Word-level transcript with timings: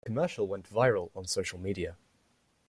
The 0.03 0.07
commercial 0.07 0.47
went 0.47 0.67
viral 0.67 1.11
on 1.15 1.27
social 1.27 1.59
media. 1.59 1.95